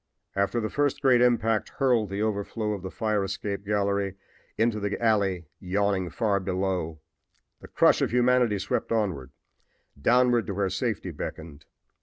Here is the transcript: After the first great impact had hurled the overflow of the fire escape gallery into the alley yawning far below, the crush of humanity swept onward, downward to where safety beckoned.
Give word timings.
After 0.35 0.59
the 0.59 0.71
first 0.71 0.99
great 0.99 1.21
impact 1.21 1.69
had 1.69 1.77
hurled 1.77 2.09
the 2.09 2.23
overflow 2.23 2.71
of 2.73 2.81
the 2.81 2.89
fire 2.89 3.23
escape 3.23 3.63
gallery 3.63 4.15
into 4.57 4.79
the 4.79 4.99
alley 4.99 5.45
yawning 5.59 6.09
far 6.09 6.39
below, 6.39 6.99
the 7.59 7.67
crush 7.67 8.01
of 8.01 8.09
humanity 8.09 8.57
swept 8.57 8.91
onward, 8.91 9.29
downward 10.01 10.47
to 10.47 10.55
where 10.55 10.71
safety 10.71 11.11
beckoned. 11.11 11.65